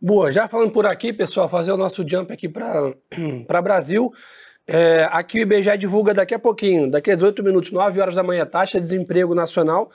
Boa, 0.00 0.32
já 0.32 0.48
falando 0.48 0.72
por 0.72 0.86
aqui, 0.86 1.12
pessoal, 1.12 1.48
fazer 1.48 1.72
o 1.72 1.76
nosso 1.76 2.06
jump 2.06 2.32
aqui 2.32 2.48
para 2.48 2.92
Brasil. 3.62 4.12
É, 4.66 5.06
aqui 5.12 5.38
o 5.38 5.42
IBGE 5.42 5.76
divulga 5.76 6.14
daqui 6.14 6.34
a 6.34 6.38
pouquinho, 6.38 6.90
daqui 6.90 7.10
a 7.10 7.14
18 7.14 7.42
minutos, 7.42 7.70
9 7.70 8.00
horas 8.00 8.14
da 8.14 8.22
manhã, 8.22 8.46
taxa 8.46 8.80
de 8.80 8.86
desemprego 8.86 9.34
nacional. 9.34 9.90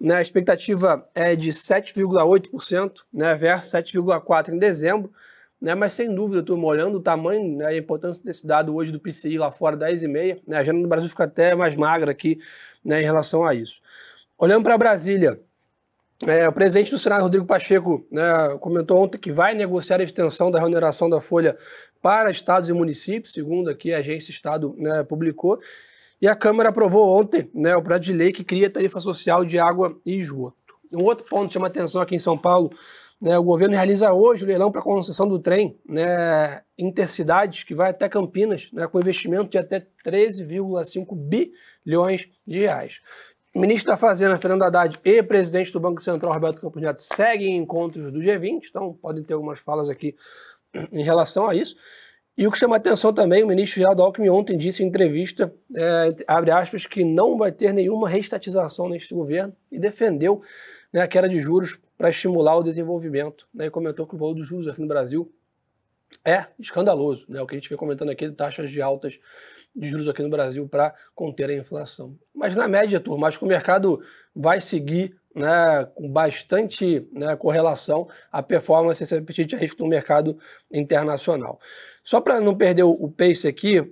Né, 0.00 0.16
a 0.16 0.22
expectativa 0.22 1.08
é 1.14 1.36
de 1.36 1.50
7,8%, 1.50 3.04
né, 3.12 3.34
versus 3.34 3.70
7,4% 3.70 4.52
em 4.52 4.58
dezembro. 4.58 5.12
Né, 5.60 5.74
mas 5.74 5.94
sem 5.94 6.14
dúvida, 6.14 6.42
turma, 6.42 6.66
olhando 6.66 6.96
o 6.96 7.00
tamanho 7.00 7.56
né, 7.56 7.66
a 7.66 7.76
importância 7.76 8.22
desse 8.22 8.46
dado 8.46 8.74
hoje 8.74 8.92
do 8.92 9.00
PCI 9.00 9.38
lá 9.38 9.50
fora, 9.50 9.76
10,5%, 9.76 10.42
né, 10.46 10.56
a 10.56 10.60
agenda 10.60 10.78
no 10.78 10.88
Brasil 10.88 11.08
fica 11.08 11.24
até 11.24 11.54
mais 11.54 11.74
magra 11.74 12.10
aqui 12.10 12.38
né, 12.84 13.00
em 13.00 13.04
relação 13.04 13.46
a 13.46 13.54
isso. 13.54 13.80
Olhando 14.36 14.64
para 14.64 14.76
Brasília, 14.76 15.40
é, 16.26 16.48
o 16.48 16.52
presidente 16.52 16.90
do 16.90 16.98
Senado, 16.98 17.22
Rodrigo 17.22 17.44
Pacheco, 17.44 18.06
né, 18.10 18.56
comentou 18.60 19.02
ontem 19.02 19.18
que 19.18 19.32
vai 19.32 19.54
negociar 19.54 20.00
a 20.00 20.04
extensão 20.04 20.50
da 20.50 20.58
remuneração 20.58 21.08
da 21.08 21.20
Folha 21.20 21.56
para 22.00 22.30
estados 22.30 22.68
e 22.68 22.72
municípios, 22.72 23.32
segundo 23.32 23.68
aqui 23.68 23.92
a 23.92 23.98
agência 23.98 24.30
Estado 24.30 24.74
né, 24.78 25.02
publicou. 25.02 25.58
E 26.24 26.26
a 26.26 26.34
Câmara 26.34 26.70
aprovou 26.70 27.20
ontem 27.20 27.50
né, 27.52 27.76
o 27.76 27.82
projeto 27.82 28.04
de 28.04 28.12
lei 28.14 28.32
que 28.32 28.42
cria 28.42 28.70
tarifa 28.70 28.98
social 28.98 29.44
de 29.44 29.58
água 29.58 29.94
e 30.06 30.14
esgoto. 30.14 30.74
Um 30.90 31.02
outro 31.02 31.26
ponto 31.28 31.48
que 31.48 31.52
chama 31.52 31.66
atenção 31.66 32.00
aqui 32.00 32.14
em 32.14 32.18
São 32.18 32.38
Paulo, 32.38 32.70
né, 33.20 33.36
o 33.36 33.42
governo 33.42 33.74
realiza 33.74 34.10
hoje 34.10 34.42
o 34.42 34.46
leilão 34.46 34.72
para 34.72 34.80
a 34.80 34.84
concessão 34.84 35.28
do 35.28 35.38
trem 35.38 35.78
né, 35.86 36.62
intercidades, 36.78 37.62
que 37.62 37.74
vai 37.74 37.90
até 37.90 38.08
Campinas, 38.08 38.70
né, 38.72 38.86
com 38.86 38.98
investimento 38.98 39.50
de 39.50 39.58
até 39.58 39.86
13,5 40.02 41.14
bilhões 41.14 42.26
de 42.46 42.60
reais. 42.60 43.02
O 43.54 43.60
ministro 43.60 43.92
da 43.92 43.98
Fazenda, 43.98 44.38
Fernando 44.38 44.62
Haddad, 44.62 44.98
e 45.04 45.22
presidente 45.22 45.70
do 45.74 45.78
Banco 45.78 46.00
Central, 46.00 46.32
Roberto 46.32 46.58
Campos 46.58 46.80
Neto, 46.80 47.02
seguem 47.02 47.54
encontros 47.58 48.10
do 48.10 48.20
G20, 48.20 48.62
então 48.70 48.94
podem 48.94 49.22
ter 49.22 49.34
algumas 49.34 49.58
falas 49.58 49.90
aqui 49.90 50.16
em 50.90 51.04
relação 51.04 51.46
a 51.46 51.54
isso. 51.54 51.76
E 52.36 52.46
o 52.46 52.50
que 52.50 52.58
chama 52.58 52.76
atenção 52.76 53.12
também, 53.12 53.44
o 53.44 53.46
ministro 53.46 53.78
Geraldo 53.78 54.02
Alckmin 54.02 54.28
ontem 54.28 54.58
disse 54.58 54.82
em 54.82 54.86
entrevista, 54.86 55.54
é, 55.74 56.16
abre 56.26 56.50
aspas, 56.50 56.84
que 56.84 57.04
não 57.04 57.38
vai 57.38 57.52
ter 57.52 57.72
nenhuma 57.72 58.08
reestatização 58.08 58.88
neste 58.88 59.14
governo 59.14 59.54
e 59.70 59.78
defendeu 59.78 60.42
né, 60.92 61.00
a 61.00 61.06
queda 61.06 61.28
de 61.28 61.38
juros 61.38 61.78
para 61.96 62.10
estimular 62.10 62.56
o 62.56 62.62
desenvolvimento. 62.64 63.46
Né, 63.54 63.66
e 63.66 63.70
comentou 63.70 64.04
que 64.04 64.16
o 64.16 64.18
valor 64.18 64.34
dos 64.34 64.48
juros 64.48 64.66
aqui 64.66 64.80
no 64.80 64.88
Brasil 64.88 65.32
é 66.24 66.46
escandaloso, 66.58 67.26
né, 67.28 67.40
o 67.40 67.46
que 67.46 67.54
a 67.54 67.58
gente 67.58 67.68
vem 67.68 67.78
comentando 67.78 68.10
aqui 68.10 68.28
de 68.28 68.34
taxas 68.34 68.70
de 68.70 68.82
altas 68.82 69.18
de 69.74 69.88
juros 69.88 70.06
aqui 70.06 70.22
no 70.22 70.30
Brasil 70.30 70.68
para 70.68 70.94
conter 71.14 71.50
a 71.50 71.54
inflação. 71.54 72.16
Mas 72.34 72.54
na 72.54 72.68
média, 72.68 73.00
turma, 73.00 73.26
acho 73.26 73.38
que 73.38 73.44
o 73.44 73.48
mercado 73.48 74.00
vai 74.34 74.60
seguir 74.60 75.16
né, 75.34 75.88
com 75.94 76.08
bastante 76.08 77.08
né, 77.12 77.34
correlação 77.34 78.08
à 78.30 78.40
performance 78.40 79.02
e 79.02 79.18
apetite 79.18 79.56
a 79.56 79.58
risco 79.58 79.82
no 79.82 79.88
mercado 79.88 80.38
internacional. 80.72 81.58
Só 82.04 82.20
para 82.20 82.40
não 82.40 82.54
perder 82.54 82.84
o 82.84 83.08
pace 83.08 83.48
aqui, 83.48 83.82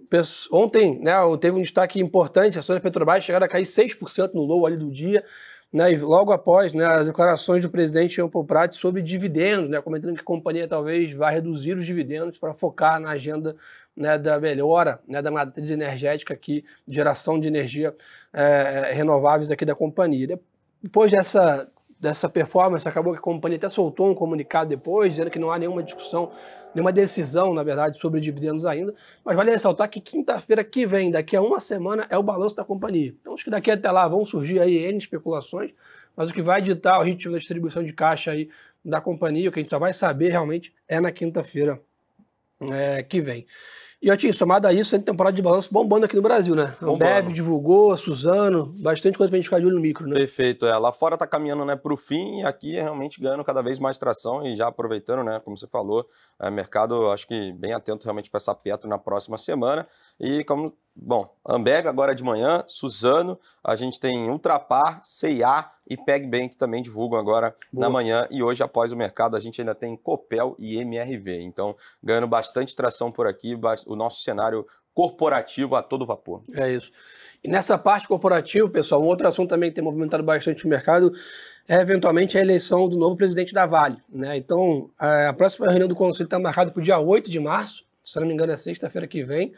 ontem 0.52 1.00
né, 1.00 1.14
teve 1.40 1.56
um 1.56 1.62
destaque 1.62 1.98
importante, 1.98 2.56
a 2.56 2.60
ações 2.60 2.76
da 2.76 2.80
Petrobras 2.80 3.24
chegaram 3.24 3.46
a 3.46 3.48
cair 3.48 3.64
6% 3.64 4.34
no 4.34 4.42
low 4.42 4.66
ali 4.66 4.76
do 4.76 4.90
dia, 4.90 5.24
né, 5.72 5.90
e 5.90 5.96
logo 5.96 6.32
após 6.32 6.74
né, 6.74 6.84
as 6.84 7.06
declarações 7.06 7.62
do 7.62 7.70
presidente 7.70 8.16
Jean 8.16 8.28
Paul 8.28 8.44
Prat 8.44 8.74
sobre 8.74 9.00
dividendos, 9.00 9.70
né, 9.70 9.80
comentando 9.80 10.14
que 10.14 10.20
a 10.20 10.24
companhia 10.24 10.68
talvez 10.68 11.12
vai 11.14 11.32
reduzir 11.32 11.74
os 11.74 11.86
dividendos 11.86 12.38
para 12.38 12.52
focar 12.52 13.00
na 13.00 13.10
agenda 13.10 13.56
né, 13.96 14.18
da 14.18 14.38
melhora 14.38 15.00
né, 15.08 15.22
da 15.22 15.30
matriz 15.30 15.70
energética 15.70 16.34
aqui, 16.34 16.62
geração 16.86 17.40
de 17.40 17.46
energia 17.46 17.94
é, 18.32 18.92
renováveis 18.92 19.50
aqui 19.50 19.64
da 19.64 19.74
companhia. 19.74 20.38
Depois 20.82 21.10
dessa, 21.10 21.66
dessa 21.98 22.28
performance, 22.28 22.86
acabou 22.86 23.14
que 23.14 23.18
a 23.18 23.22
companhia 23.22 23.56
até 23.56 23.68
soltou 23.68 24.10
um 24.10 24.14
comunicado 24.14 24.68
depois, 24.68 25.10
dizendo 25.10 25.30
que 25.30 25.38
não 25.38 25.50
há 25.50 25.58
nenhuma 25.58 25.82
discussão 25.82 26.32
nenhuma 26.74 26.92
decisão, 26.92 27.52
na 27.54 27.62
verdade, 27.62 27.98
sobre 27.98 28.20
dividendos 28.20 28.66
ainda, 28.66 28.94
mas 29.24 29.36
vale 29.36 29.50
ressaltar 29.50 29.88
que 29.88 30.00
quinta-feira 30.00 30.64
que 30.64 30.86
vem, 30.86 31.10
daqui 31.10 31.36
a 31.36 31.42
uma 31.42 31.60
semana, 31.60 32.06
é 32.08 32.16
o 32.16 32.22
balanço 32.22 32.56
da 32.56 32.64
companhia. 32.64 33.14
Então, 33.20 33.34
acho 33.34 33.44
que 33.44 33.50
daqui 33.50 33.70
até 33.70 33.90
lá 33.90 34.06
vão 34.08 34.24
surgir 34.24 34.60
aí 34.60 34.76
N 34.76 34.98
especulações, 34.98 35.72
mas 36.16 36.30
o 36.30 36.34
que 36.34 36.42
vai 36.42 36.60
ditar 36.60 36.98
o 36.98 37.02
ritmo 37.02 37.32
da 37.32 37.38
distribuição 37.38 37.82
de 37.82 37.92
caixa 37.92 38.32
aí 38.32 38.48
da 38.84 39.00
companhia, 39.00 39.48
o 39.48 39.52
que 39.52 39.60
a 39.60 39.62
gente 39.62 39.70
só 39.70 39.78
vai 39.78 39.92
saber 39.92 40.30
realmente 40.30 40.74
é 40.88 41.00
na 41.00 41.12
quinta-feira 41.12 41.80
é, 42.60 43.02
que 43.02 43.20
vem. 43.20 43.46
E, 44.02 44.08
eu 44.08 44.16
tinha 44.16 44.32
somado 44.32 44.66
a 44.66 44.72
isso, 44.72 44.96
a 44.96 44.98
temporada 44.98 45.36
de 45.36 45.40
balanço 45.40 45.72
bombando 45.72 46.04
aqui 46.04 46.16
no 46.16 46.22
Brasil, 46.22 46.56
né? 46.56 46.74
O 46.82 46.96
Bev 46.96 47.32
divulgou, 47.32 47.96
Suzano, 47.96 48.74
bastante 48.80 49.16
coisa 49.16 49.30
pra 49.30 49.36
gente 49.36 49.44
ficar 49.44 49.60
de 49.60 49.66
olho 49.66 49.76
no 49.76 49.80
micro, 49.80 50.08
né? 50.08 50.16
Perfeito, 50.16 50.66
é. 50.66 50.76
Lá 50.76 50.92
fora 50.92 51.16
tá 51.16 51.24
caminhando, 51.24 51.64
né, 51.64 51.76
pro 51.76 51.96
fim 51.96 52.40
e 52.40 52.44
aqui 52.44 52.76
é 52.76 52.82
realmente 52.82 53.20
ganhando 53.20 53.44
cada 53.44 53.62
vez 53.62 53.78
mais 53.78 53.98
tração 53.98 54.44
e 54.44 54.56
já 54.56 54.66
aproveitando, 54.66 55.22
né, 55.22 55.40
como 55.44 55.56
você 55.56 55.68
falou, 55.68 56.04
é, 56.40 56.50
mercado, 56.50 57.10
acho 57.10 57.28
que 57.28 57.52
bem 57.52 57.72
atento 57.72 58.02
realmente 58.04 58.28
para 58.28 58.38
essa 58.38 58.52
Petro 58.52 58.90
na 58.90 58.98
próxima 58.98 59.38
semana. 59.38 59.86
E 60.18 60.42
como 60.42 60.76
Bom, 60.94 61.34
Ambev 61.46 61.86
agora 61.86 62.14
de 62.14 62.22
manhã, 62.22 62.64
Suzano, 62.66 63.38
a 63.64 63.74
gente 63.74 63.98
tem 63.98 64.30
Ultrapar, 64.30 65.00
CIA 65.02 65.70
e 65.88 65.96
PegBank 65.96 66.56
também 66.56 66.82
divulgam 66.82 67.18
agora 67.18 67.56
Boa. 67.72 67.86
na 67.86 67.90
manhã 67.90 68.28
e 68.30 68.42
hoje 68.42 68.62
após 68.62 68.92
o 68.92 68.96
mercado 68.96 69.34
a 69.34 69.40
gente 69.40 69.60
ainda 69.60 69.74
tem 69.74 69.96
Copel 69.96 70.54
e 70.58 70.76
MRV. 70.76 71.40
Então, 71.40 71.74
ganhando 72.02 72.26
bastante 72.26 72.76
tração 72.76 73.10
por 73.10 73.26
aqui, 73.26 73.58
o 73.86 73.96
nosso 73.96 74.22
cenário 74.22 74.66
corporativo 74.94 75.74
a 75.74 75.82
todo 75.82 76.04
vapor. 76.04 76.42
É 76.54 76.70
isso. 76.70 76.92
E 77.42 77.48
nessa 77.48 77.78
parte 77.78 78.06
corporativa, 78.06 78.68
pessoal, 78.68 79.02
um 79.02 79.06
outro 79.06 79.26
assunto 79.26 79.48
também 79.48 79.70
que 79.70 79.74
tem 79.74 79.82
movimentado 79.82 80.22
bastante 80.22 80.64
o 80.64 80.68
mercado 80.68 81.12
é 81.66 81.76
eventualmente 81.76 82.36
a 82.36 82.40
eleição 82.40 82.88
do 82.88 82.98
novo 82.98 83.16
presidente 83.16 83.54
da 83.54 83.64
Vale. 83.64 83.96
Né? 84.08 84.36
Então, 84.36 84.90
a 84.98 85.32
próxima 85.32 85.66
reunião 85.66 85.88
do 85.88 85.94
Conselho 85.94 86.26
está 86.26 86.38
marcada 86.38 86.70
para 86.70 86.80
o 86.80 86.84
dia 86.84 86.98
8 86.98 87.30
de 87.30 87.40
março, 87.40 87.84
se 88.04 88.20
não 88.20 88.26
me 88.26 88.34
engano 88.34 88.52
é 88.52 88.56
sexta-feira 88.56 89.06
que 89.06 89.24
vem 89.24 89.54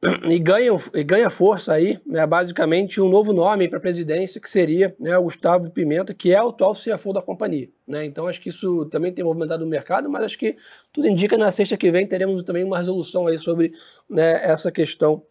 e 0.00 0.38
ganha, 0.38 0.70
e 0.94 1.02
ganha 1.02 1.28
força 1.28 1.72
aí, 1.72 2.00
né, 2.06 2.24
basicamente, 2.24 3.00
um 3.00 3.08
novo 3.08 3.32
nome 3.32 3.68
para 3.68 3.78
a 3.78 3.80
presidência, 3.80 4.40
que 4.40 4.48
seria 4.48 4.94
né, 4.98 5.18
o 5.18 5.24
Gustavo 5.24 5.70
Pimenta, 5.70 6.14
que 6.14 6.32
é 6.32 6.40
o 6.40 6.50
atual 6.50 6.74
CFO 6.74 7.12
da 7.12 7.20
companhia. 7.20 7.68
Né? 7.86 8.04
Então, 8.04 8.28
acho 8.28 8.40
que 8.40 8.48
isso 8.48 8.86
também 8.86 9.12
tem 9.12 9.24
movimentado 9.24 9.64
o 9.64 9.68
mercado, 9.68 10.08
mas 10.08 10.22
acho 10.22 10.38
que 10.38 10.56
tudo 10.92 11.08
indica 11.08 11.36
na 11.36 11.50
sexta 11.50 11.76
que 11.76 11.90
vem 11.90 12.06
teremos 12.06 12.42
também 12.44 12.62
uma 12.62 12.78
resolução 12.78 13.26
aí 13.26 13.38
sobre 13.40 13.72
né, 14.08 14.40
essa 14.44 14.70
questão 14.70 15.22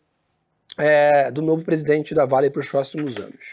é, 0.78 1.32
do 1.32 1.42
novo 1.42 1.64
presidente 1.64 2.14
da 2.14 2.26
Vale 2.26 2.50
para 2.50 2.60
os 2.60 2.70
próximos 2.70 3.16
anos. 3.18 3.52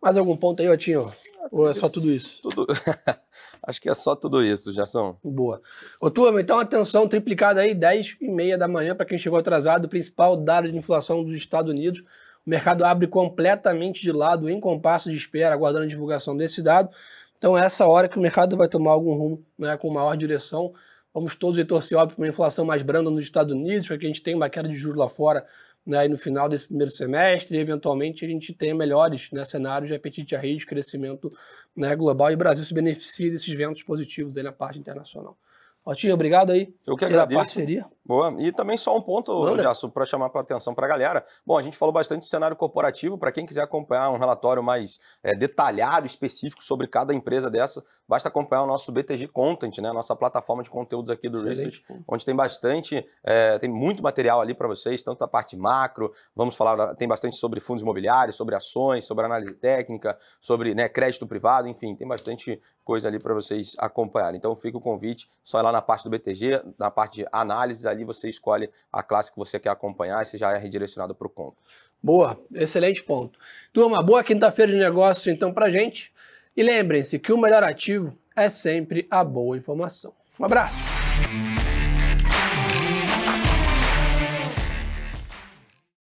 Mais 0.00 0.16
algum 0.16 0.36
ponto 0.36 0.62
aí, 0.62 0.68
Otinho? 0.68 1.12
Ou 1.50 1.68
é 1.68 1.74
só 1.74 1.88
tudo 1.88 2.10
isso? 2.10 2.40
Tudo. 2.42 2.66
Acho 3.66 3.80
que 3.80 3.88
é 3.88 3.94
só 3.94 4.14
tudo 4.14 4.44
isso, 4.44 4.72
Jason. 4.72 5.16
Boa. 5.24 5.60
Ô, 6.00 6.10
turma, 6.10 6.40
então 6.40 6.58
atenção 6.58 7.08
triplicada 7.08 7.62
aí, 7.62 7.74
10 7.74 8.18
e 8.20 8.28
meia 8.28 8.58
da 8.58 8.68
manhã, 8.68 8.94
para 8.94 9.06
quem 9.06 9.16
chegou 9.16 9.38
atrasado, 9.38 9.86
o 9.86 9.88
principal 9.88 10.36
dado 10.36 10.70
de 10.70 10.76
inflação 10.76 11.24
dos 11.24 11.34
Estados 11.34 11.70
Unidos. 11.70 12.00
O 12.46 12.50
mercado 12.50 12.84
abre 12.84 13.06
completamente 13.06 14.02
de 14.02 14.12
lado, 14.12 14.50
em 14.50 14.60
compasso 14.60 15.10
de 15.10 15.16
espera, 15.16 15.54
aguardando 15.54 15.84
a 15.84 15.88
divulgação 15.88 16.36
desse 16.36 16.62
dado. 16.62 16.90
Então, 17.38 17.56
é 17.56 17.64
essa 17.64 17.86
hora 17.86 18.06
que 18.06 18.18
o 18.18 18.20
mercado 18.20 18.56
vai 18.56 18.68
tomar 18.68 18.92
algum 18.92 19.14
rumo 19.14 19.44
né, 19.58 19.76
com 19.78 19.90
maior 19.90 20.14
direção. 20.14 20.72
Vamos 21.12 21.34
todos 21.34 21.62
torcer, 21.64 21.96
óbvio, 21.96 22.16
para 22.16 22.22
uma 22.22 22.28
inflação 22.28 22.64
mais 22.66 22.82
branda 22.82 23.10
nos 23.10 23.22
Estados 23.22 23.54
Unidos, 23.54 23.86
para 23.86 23.96
que 23.96 24.04
a 24.04 24.08
gente 24.08 24.22
tenha 24.22 24.36
uma 24.36 24.50
queda 24.50 24.68
de 24.68 24.74
juros 24.74 24.98
lá 24.98 25.08
fora 25.08 25.46
né, 25.86 26.08
no 26.08 26.16
final 26.16 26.48
desse 26.48 26.66
primeiro 26.66 26.90
semestre, 26.90 27.56
e 27.56 27.60
eventualmente 27.60 28.24
a 28.24 28.28
gente 28.28 28.52
tenha 28.52 28.74
melhores 28.74 29.28
né, 29.32 29.44
cenários 29.44 29.88
de 29.88 29.94
apetite 29.94 30.34
a 30.34 30.38
risco, 30.38 30.70
crescimento 30.70 31.32
né, 31.76 31.94
global 31.96 32.30
e 32.30 32.34
o 32.34 32.38
Brasil 32.38 32.64
se 32.64 32.74
beneficia 32.74 33.30
desses 33.30 33.52
ventos 33.54 33.82
positivos 33.82 34.36
aí 34.36 34.42
na 34.42 34.52
parte 34.52 34.78
internacional. 34.78 35.36
Otinho, 35.84 36.14
obrigado 36.14 36.50
aí 36.50 36.74
Eu 36.86 36.96
que 36.96 37.06
pela 37.06 37.26
parceria. 37.26 37.84
Boa. 38.06 38.34
E 38.38 38.52
também 38.52 38.76
só 38.76 38.96
um 38.96 39.00
ponto, 39.00 39.56
Jasso, 39.58 39.90
para 39.90 40.04
chamar 40.04 40.30
a 40.32 40.40
atenção 40.40 40.74
para 40.74 40.86
a 40.86 40.88
galera. 40.88 41.24
Bom, 41.44 41.58
a 41.58 41.62
gente 41.62 41.76
falou 41.76 41.92
bastante 41.92 42.20
do 42.20 42.26
cenário 42.26 42.54
corporativo. 42.54 43.16
Para 43.16 43.32
quem 43.32 43.46
quiser 43.46 43.62
acompanhar 43.62 44.10
um 44.10 44.18
relatório 44.18 44.62
mais 44.62 44.98
é, 45.22 45.34
detalhado, 45.34 46.06
específico 46.06 46.62
sobre 46.62 46.86
cada 46.86 47.14
empresa 47.14 47.50
dessa, 47.50 47.82
basta 48.06 48.28
acompanhar 48.28 48.62
o 48.62 48.66
nosso 48.66 48.92
BTG 48.92 49.28
Content, 49.28 49.78
né? 49.78 49.90
Nossa 49.90 50.14
plataforma 50.14 50.62
de 50.62 50.68
conteúdos 50.68 51.10
aqui 51.10 51.30
do 51.30 51.38
Excelente. 51.38 51.82
Research, 51.88 52.04
onde 52.06 52.26
tem 52.26 52.36
bastante, 52.36 53.06
é, 53.22 53.58
tem 53.58 53.70
muito 53.70 54.02
material 54.02 54.40
ali 54.40 54.54
para 54.54 54.68
vocês, 54.68 55.02
tanto 55.02 55.20
da 55.20 55.28
parte 55.28 55.56
macro, 55.56 56.12
vamos 56.36 56.54
falar, 56.54 56.94
tem 56.96 57.08
bastante 57.08 57.36
sobre 57.36 57.58
fundos 57.60 57.82
imobiliários, 57.82 58.36
sobre 58.36 58.54
ações, 58.54 59.06
sobre 59.06 59.24
análise 59.24 59.54
técnica, 59.54 60.18
sobre 60.40 60.74
né, 60.74 60.88
crédito 60.90 61.26
privado, 61.26 61.68
enfim, 61.68 61.96
tem 61.96 62.06
bastante 62.06 62.60
coisa 62.84 63.08
ali 63.08 63.18
para 63.18 63.32
vocês 63.32 63.74
acompanharem. 63.78 64.36
Então 64.36 64.54
fica 64.54 64.76
o 64.76 64.80
convite, 64.80 65.28
só 65.42 65.58
ir 65.58 65.62
lá 65.62 65.72
na 65.74 65.82
parte 65.82 66.04
do 66.04 66.10
BTG, 66.10 66.62
na 66.78 66.90
parte 66.90 67.16
de 67.16 67.26
análise, 67.32 67.86
ali 67.86 68.04
você 68.04 68.28
escolhe 68.28 68.70
a 68.92 69.02
classe 69.02 69.30
que 69.30 69.36
você 69.36 69.58
quer 69.58 69.70
acompanhar 69.70 70.22
e 70.22 70.26
você 70.26 70.38
já 70.38 70.52
é 70.52 70.58
redirecionado 70.58 71.14
para 71.14 71.26
o 71.26 71.30
conto. 71.30 71.56
Boa, 72.02 72.40
excelente 72.54 73.02
ponto. 73.02 73.38
Turma, 73.72 74.02
boa 74.02 74.22
quinta-feira 74.22 74.70
de 74.70 74.78
negócio 74.78 75.32
então 75.32 75.52
para 75.52 75.70
gente. 75.70 76.12
E 76.56 76.62
lembrem-se 76.62 77.18
que 77.18 77.32
o 77.32 77.38
melhor 77.38 77.64
ativo 77.64 78.16
é 78.36 78.48
sempre 78.48 79.06
a 79.10 79.24
boa 79.24 79.56
informação. 79.56 80.12
Um 80.38 80.44
abraço! 80.44 80.74